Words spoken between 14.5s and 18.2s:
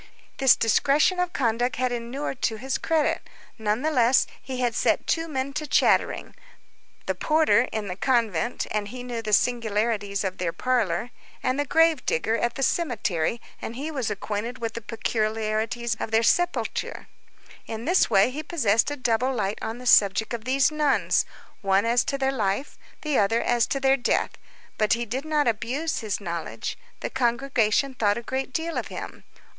with the peculiarities of their sepulture; in this